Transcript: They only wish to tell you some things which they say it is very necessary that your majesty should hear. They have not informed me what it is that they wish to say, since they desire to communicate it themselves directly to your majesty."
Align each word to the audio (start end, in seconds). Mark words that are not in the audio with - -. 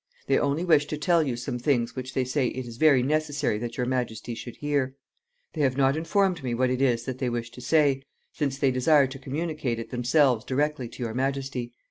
They 0.25 0.39
only 0.39 0.65
wish 0.65 0.87
to 0.87 0.97
tell 0.97 1.21
you 1.21 1.35
some 1.35 1.59
things 1.59 1.95
which 1.95 2.15
they 2.15 2.25
say 2.25 2.47
it 2.47 2.65
is 2.65 2.77
very 2.77 3.03
necessary 3.03 3.59
that 3.59 3.77
your 3.77 3.85
majesty 3.85 4.33
should 4.33 4.55
hear. 4.55 4.95
They 5.53 5.61
have 5.61 5.77
not 5.77 5.95
informed 5.95 6.43
me 6.43 6.55
what 6.55 6.71
it 6.71 6.81
is 6.81 7.05
that 7.05 7.19
they 7.19 7.29
wish 7.29 7.51
to 7.51 7.61
say, 7.61 8.01
since 8.33 8.57
they 8.57 8.71
desire 8.71 9.05
to 9.05 9.19
communicate 9.19 9.77
it 9.77 9.91
themselves 9.91 10.43
directly 10.43 10.89
to 10.89 11.03
your 11.03 11.13
majesty." 11.13 11.73